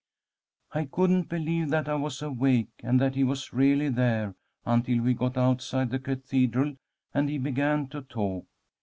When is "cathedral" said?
5.99-6.75